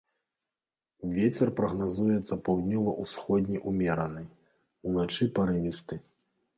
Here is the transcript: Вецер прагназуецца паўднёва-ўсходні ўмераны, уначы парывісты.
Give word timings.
Вецер 1.17 1.47
прагназуецца 1.59 2.33
паўднёва-ўсходні 2.49 3.63
ўмераны, 3.69 4.27
уначы 4.89 5.33
парывісты. 5.41 6.05